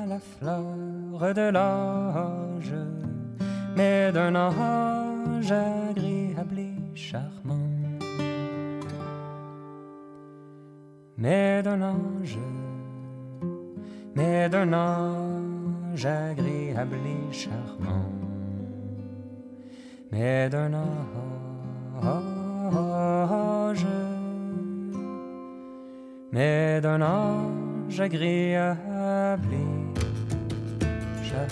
[0.10, 2.74] la fleur de l'âge,
[3.78, 7.70] mais d'un âge agréable et charmant.
[11.16, 12.40] Mais d'un ange,
[14.16, 18.10] mais d'un ange agréable et charmant.
[20.12, 20.90] Mais d'un ange,
[26.32, 29.79] mais d'un ange agréable.
[31.32, 31.46] La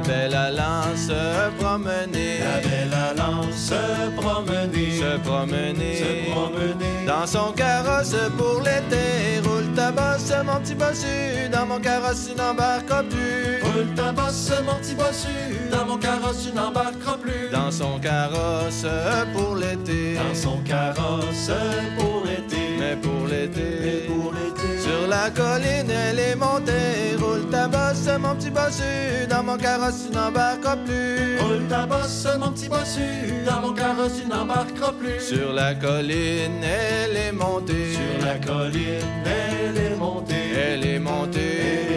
[0.00, 2.73] belle allant se promener.
[3.14, 4.98] Allant se promener.
[4.98, 5.96] Se promener.
[5.96, 7.06] Se promener.
[7.06, 9.40] Dans son carrosse pour l'été.
[9.44, 11.48] Roule ta bosse, mon petit bossu.
[11.52, 13.62] Dans mon carrosse, tu n'embarqueras plus.
[13.62, 15.28] Roule ta bosse, mon petit bossu.
[15.70, 17.50] Dans mon carrosse, tu n'embarqueras plus.
[17.52, 18.86] Dans son carrosse
[19.32, 20.14] pour l'été.
[20.14, 21.50] Dans son carrosse
[21.98, 22.56] pour l'été.
[22.78, 23.78] Mais pour l'été.
[23.80, 24.63] Mais pour l'été.
[24.84, 27.16] Sur la colline, elle est montée.
[27.18, 29.26] Roule ta bosse, mon petit bossu.
[29.30, 31.38] Dans mon carrosse, tu n'embarqueras plus.
[31.40, 33.00] Roule ta bosse, mon petit bossu.
[33.46, 35.20] Dans mon carrosse, tu n'embarqueras plus.
[35.20, 37.94] Sur la colline, elle est montée.
[37.94, 40.34] Sur la colline, elle est montée.
[40.54, 41.34] Elle est montée.
[41.34, 41.93] Elle est montée.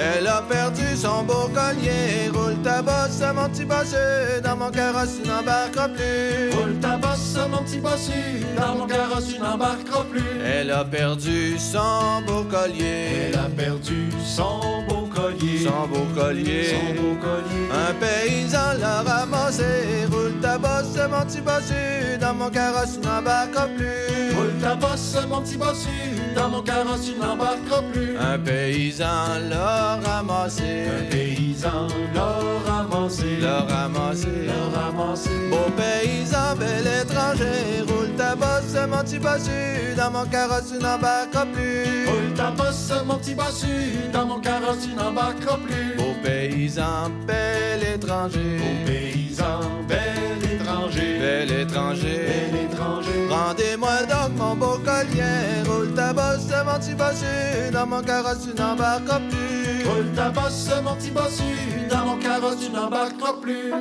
[0.00, 2.30] Elle a perdu son beau collier.
[2.32, 3.96] Roule ta bosse, mon petit bossu.
[4.42, 6.50] Dans mon carrosse, tu n'embarqueras plus.
[6.56, 8.12] Roule ta bosse, mon petit bossu.
[8.58, 10.22] Dans mon carrosse, tu n'embarqueras plus.
[10.44, 13.28] Elle a perdu son beau collier.
[13.28, 15.64] Elle a perdu son beau collier.
[15.64, 16.64] Son beau collier.
[16.70, 17.68] Son beau collier.
[17.70, 20.06] Un paysan l'a ramassé.
[20.10, 22.18] Roule ta bosse, mon petit bossu.
[22.20, 24.34] Dans mon carrosse, tu n'embarqueras plus.
[24.34, 25.88] Roule ta bosse, mon petit bossu.
[26.34, 28.16] Dans mon carrosse, tu n'embarqueras plus.
[28.18, 30.86] Un paysan l'a ramassé.
[30.86, 32.30] Un paysan l'a
[32.70, 33.38] ramassé.
[33.40, 34.28] L'a ramassé.
[34.46, 35.30] L'a ramassé.
[35.50, 37.82] Beau paysan, bel étranger.
[37.88, 39.94] Roule ta bosse, mon petit bossu.
[39.96, 42.06] Dans mon carrosse, tu n'embarqueras plus.
[42.06, 44.10] Roule ta bosse, mon petit bossu.
[44.12, 45.96] Dans mon carrosse, tu n'embarqueras plus.
[45.96, 48.58] Beau paysan, bel étranger.
[48.58, 49.98] Beau paysan, bel
[50.44, 50.59] étranger.
[50.98, 52.26] Bel étranger.
[52.26, 53.28] Bel étranger.
[53.28, 55.62] Rendez-moi donc mon beau collier.
[55.66, 57.70] Roule ta bosse, mon petit bossu.
[57.72, 59.88] Dans mon carrosse, tu n'embarqueras plus.
[59.88, 61.88] Roule ta bosse, mon petit bossu.
[61.90, 63.72] Dans mon carrosse, tu n'embarqueras plus.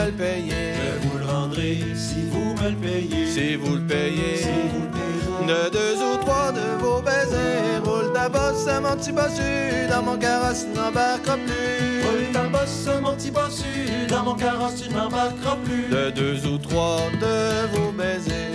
[0.00, 0.74] Me le payez.
[0.74, 3.26] Je vous le rendrai si vous me le payez.
[3.26, 4.36] Si vous le payez.
[4.36, 5.00] Si vous le payez.
[5.46, 10.16] De deux ou trois de vos baisers, roule ta bosse, mon petit bossu, dans mon
[10.16, 12.02] carrosse, tu n'embarqueras plus.
[12.04, 15.88] Roule ta bosse, mon petit bossu, dans mon carrosse, tu n'embarqueras plus.
[15.88, 18.49] De deux ou trois de vos baisers.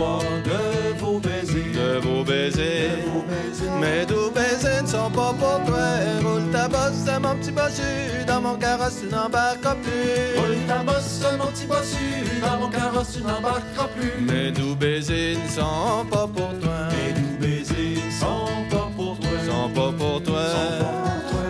[0.00, 1.72] De vos baisers.
[1.74, 2.88] De vos baisers.
[2.88, 3.80] De vos baisers.
[3.80, 5.88] Mes doux baisers ne sont pas pour toi.
[6.22, 10.40] Roule ta bosse, mon petit bossu, dans mon carrosse, tu n'embarqueras plus.
[10.40, 14.24] Roule ta bosse, mon petit bossu, dans mon carrosse, tu n'embarqueras plus.
[14.24, 16.88] Mes doux baisers ne sont pas pour toi.
[16.92, 19.30] Mes doux baisers ne sont pas pour toi.
[19.44, 20.46] Sont pas pour toi.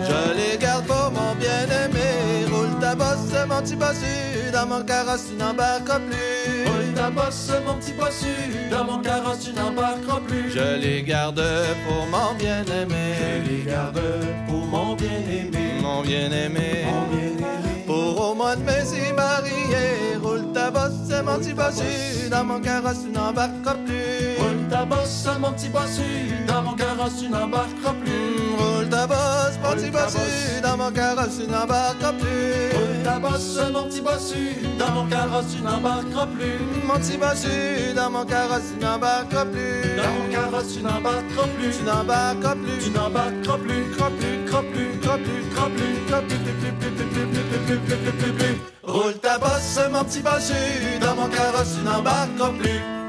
[0.03, 2.51] Je les garde pour mon bien-aimé.
[2.51, 6.40] Roule ta bosse, mon petit bossu, dans mon carrosse, tu n'embarqueras plus.
[6.71, 8.27] Roule ta bosse, mon petit bossu,
[8.71, 10.51] dans mon carrosse, tu n'embarqueras plus.
[10.51, 11.43] Je les garde
[11.87, 13.15] pour mon bien-aimé.
[13.19, 14.01] Je les garde
[14.47, 15.81] pour mon bien-aimé.
[15.81, 16.85] Mon bien-aimé.
[16.85, 17.83] Mon bien-aimé.
[17.85, 20.15] Pour au mois de mai s'y marier.
[20.23, 24.37] Roule ta bosse, mon petit bossu, dans mon carrosse, tu n'embarqueras plus.
[24.39, 26.01] Roule ta bosse, mon petit bossu,
[26.47, 28.80] dans mon carrosse, tu n'embarqueras plus.
[29.01, 32.77] Roule ta bosse, mon petit bossu, dans mon carrosse, tu n'embarqueras plus.
[32.77, 36.59] Roule ta bosse, mon petit bossu, dans mon carrosse, tu n'embarqueras plus.
[36.85, 39.95] Mon petit bossu, dans mon carrosse, tu n'embarqueras plus.
[39.97, 41.77] Dans mon carrosse, tu n'embarqueras plus.
[41.77, 42.77] Tu n'embarqueras plus.
[42.83, 43.91] Tu n'embarqueras plus.
[43.95, 47.25] Crois plus, crois plus, crois plus, crois plus, crois plus, plus, plus, plus, plus, plus,
[47.25, 48.57] plus, plus, plus, plus, plus, plus.
[48.83, 50.53] Roule ta bosse, mon petit bossu,
[51.01, 53.01] dans mon carrosse, tu n'embarqueras plus.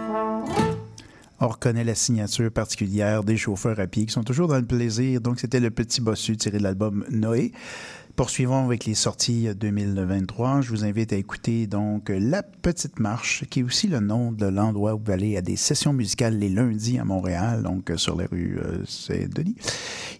[1.45, 5.21] On reconnaît la signature particulière des chauffeurs à pied qui sont toujours dans le plaisir.
[5.21, 7.51] Donc, c'était le petit bossu tiré de l'album Noé.
[8.15, 10.61] Poursuivons avec les sorties 2023.
[10.61, 14.45] Je vous invite à écouter donc La Petite Marche, qui est aussi le nom de
[14.45, 18.27] l'endroit où vous allez à des sessions musicales les lundis à Montréal, donc sur la
[18.27, 19.57] rue euh, Saint-Denis.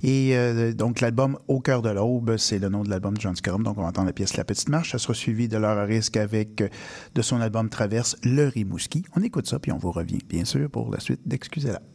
[0.03, 3.37] Et euh, donc l'album Au cœur de l'aube, c'est le nom de l'album de John
[3.37, 3.63] Scorum.
[3.63, 4.93] Donc on va entendre la pièce La Petite Marche.
[4.93, 6.69] Ça sera suivi de l'heure à risque avec euh,
[7.15, 9.05] de son album Traverse Le Rimouski.
[9.15, 11.92] On écoute ça puis on vous revient bien sûr pour la suite d'Excusez-la.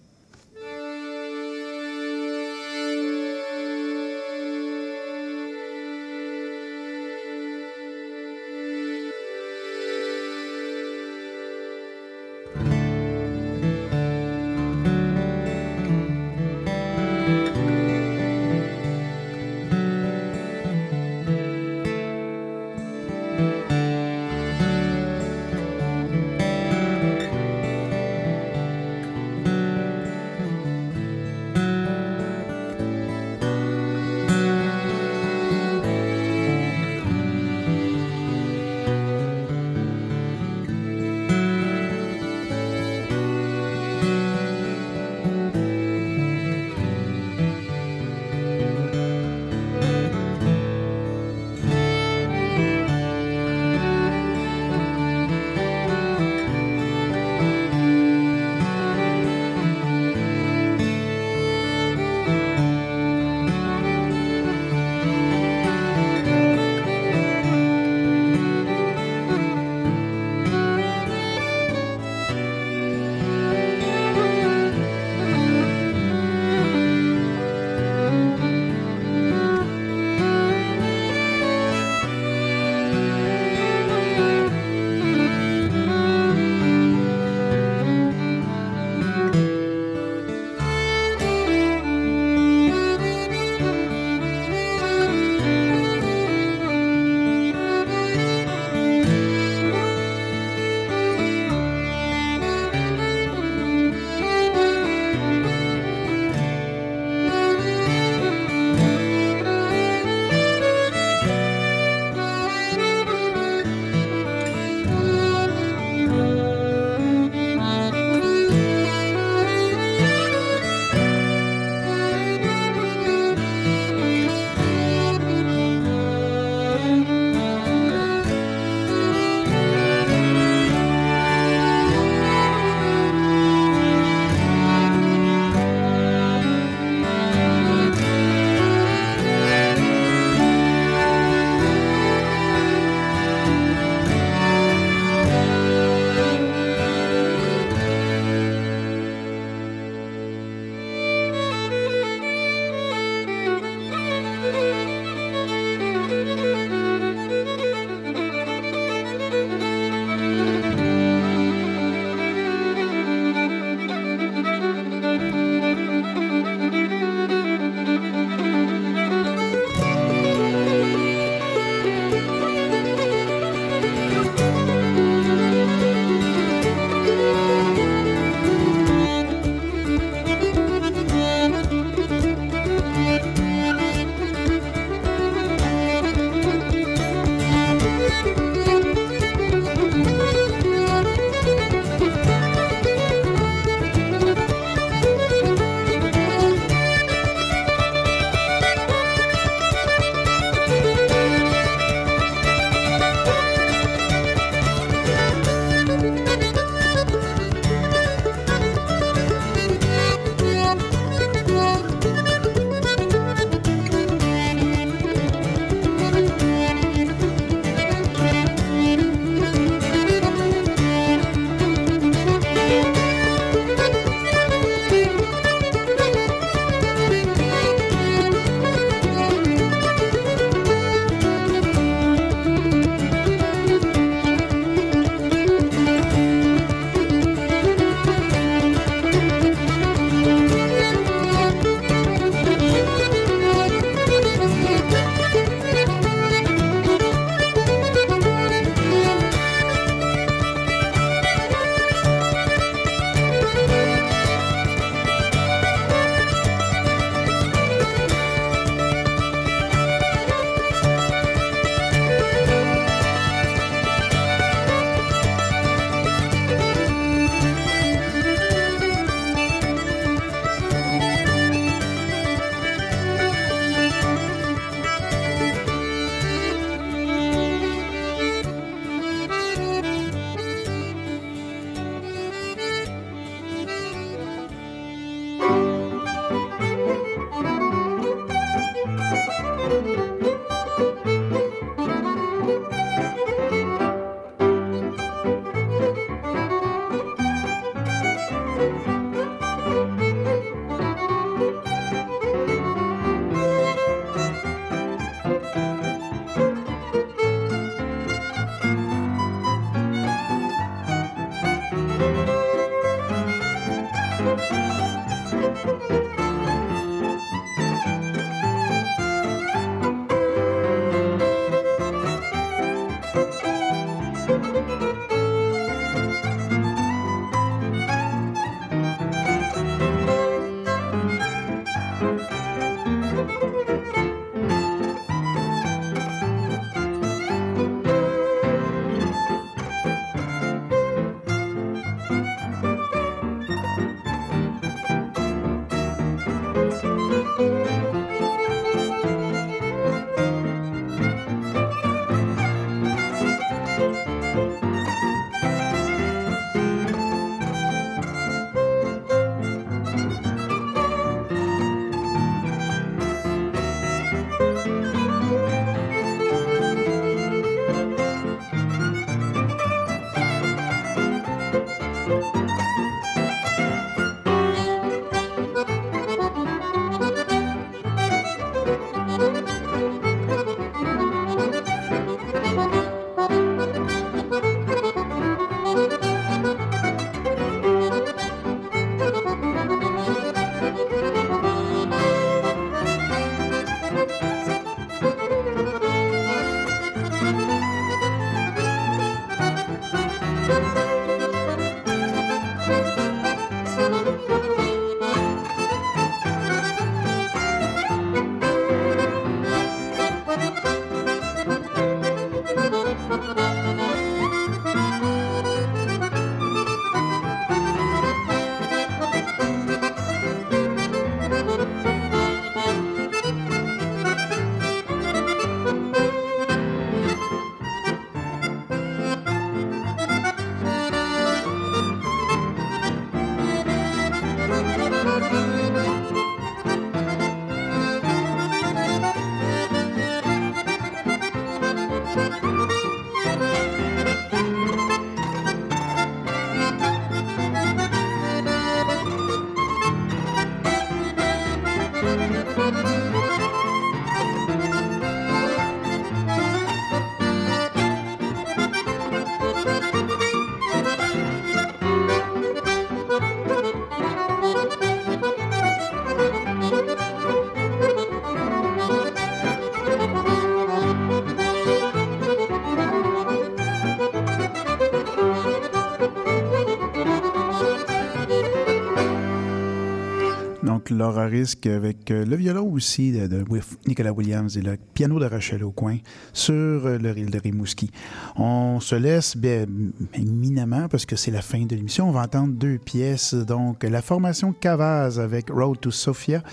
[481.27, 483.43] Risque avec euh, le violon aussi de,
[483.87, 485.97] Nicolas Williams et le piano de Rachel au coin
[486.33, 487.91] sur euh, le ril de Rimouski.
[488.35, 489.65] On se laisse bien,
[490.13, 492.09] éminemment parce que c'est la fin de l'émission.
[492.09, 493.33] On va entendre deux pièces.
[493.33, 496.43] Donc, la formation Cavaz avec Road to Sophia,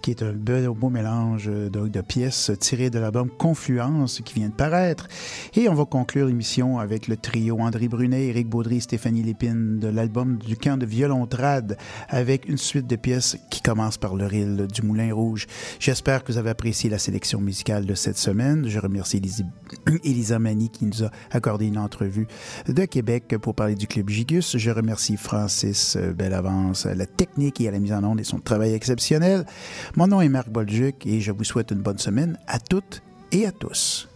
[0.00, 4.54] qui est un beau, mélange euh, de, pièces tirées de l'album Confluence qui vient de
[4.54, 5.08] paraître.
[5.54, 9.88] Et on va conclure l'émission avec le trio André Brunet, Éric Baudry, Stéphanie Lépine de
[9.88, 11.76] l'album du camp de Violontrad
[12.08, 15.46] avec une suite de pièces qui commence par le du Moulin Rouge.
[15.78, 18.68] J'espère que vous avez apprécié la sélection musicale de cette semaine.
[18.68, 19.20] Je remercie
[20.04, 22.26] Elisa, Mani qui nous a accordé une entrevue
[22.68, 24.56] de Québec pour parler du Club Gigus.
[24.56, 28.38] Je remercie Francis euh, Bellavance la technique et à la mise en onde et son
[28.38, 29.44] travail exceptionnel.
[29.96, 33.02] Mon nom est Marc Bolduc et je vous souhaite une bonne semaine à toutes
[33.32, 34.11] et à tous.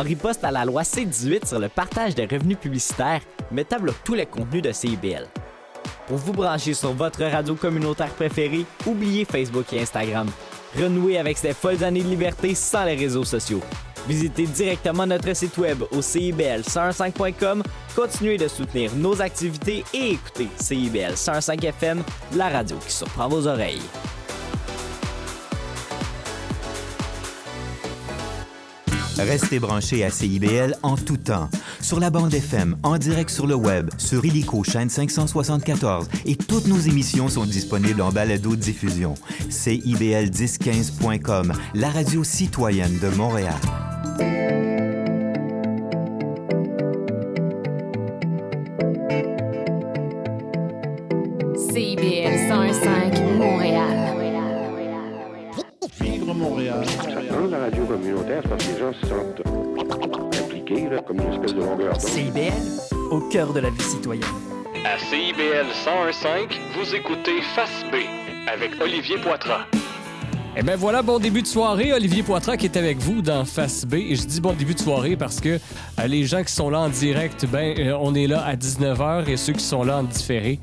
[0.00, 3.20] En riposte à la loi C-18 sur le partage des revenus publicitaires,
[3.50, 5.26] mettant à tous les contenus de CIBL.
[6.06, 10.26] Pour vous brancher sur votre radio communautaire préférée, oubliez Facebook et Instagram.
[10.76, 13.60] Renouez avec ces folles années de liberté sans les réseaux sociaux.
[14.08, 17.62] Visitez directement notre site web au CIBL105.com,
[17.94, 22.02] continuez de soutenir nos activités et écoutez CIBL 105 FM,
[22.34, 23.82] la radio qui surprend vos oreilles.
[29.24, 31.48] Restez branchés à CIBL en tout temps.
[31.80, 36.66] Sur la bande FM, en direct sur le web, sur Illico chaîne 574 et toutes
[36.66, 39.14] nos émissions sont disponibles en balado-diffusion.
[39.50, 43.60] CIBL1015.com, la radio citoyenne de Montréal.
[58.48, 59.42] Parce que les gens se sentent
[60.40, 62.00] impliqués, là, comme une espèce de longueur d'onde.
[62.00, 62.52] CIBL,
[63.10, 64.24] au cœur de la vie citoyenne.
[64.84, 67.96] À CIBL 101.5, vous écoutez Face B
[68.50, 69.66] avec Olivier Poitras.
[70.56, 71.92] Eh bien voilà, bon début de soirée.
[71.92, 73.94] Olivier Poitras qui est avec vous dans Face B.
[73.94, 75.60] Et je dis bon début de soirée parce que
[75.98, 79.28] euh, les gens qui sont là en direct, ben, euh, on est là à 19h
[79.28, 80.58] et ceux qui sont là en différé,